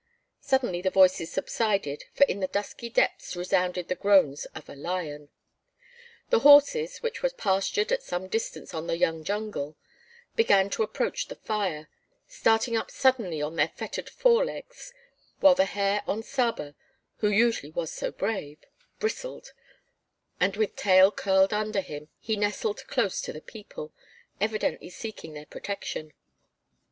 Suddenly 0.39 0.81
the 0.81 0.89
voices 0.89 1.31
subsided 1.31 2.05
for 2.15 2.23
in 2.23 2.39
the 2.39 2.47
dusky 2.47 2.89
depths 2.89 3.35
resounded 3.35 3.87
the 3.87 3.93
groans 3.93 4.45
of 4.55 4.67
a 4.67 4.73
lion. 4.75 5.29
The 6.31 6.39
horses, 6.39 7.03
which 7.03 7.21
were 7.21 7.29
pastured 7.29 7.91
at 7.91 8.01
some 8.01 8.27
distance 8.27 8.73
on 8.73 8.87
the 8.87 8.97
young 8.97 9.23
jungle, 9.23 9.77
began 10.35 10.71
to 10.71 10.81
approach 10.81 11.27
the 11.27 11.35
fire, 11.35 11.87
starting 12.25 12.75
up 12.75 12.89
suddenly 12.89 13.43
on 13.43 13.57
their 13.57 13.67
fettered 13.67 14.09
fore 14.09 14.43
legs, 14.43 14.91
while 15.39 15.53
the 15.53 15.65
hair 15.65 16.01
on 16.07 16.23
Saba, 16.23 16.73
who 17.17 17.29
usually 17.29 17.71
was 17.71 17.93
so 17.93 18.11
brave, 18.11 18.57
bristled, 18.97 19.53
and 20.39 20.55
with 20.57 20.75
tail 20.75 21.11
curled 21.11 21.53
under 21.53 21.81
him, 21.81 22.09
he 22.19 22.35
nestled 22.35 22.87
close 22.87 23.21
to 23.21 23.31
the 23.33 23.39
people, 23.39 23.93
evidently 24.39 24.89
seeking 24.89 25.35
their 25.35 25.45
protection. 25.45 26.11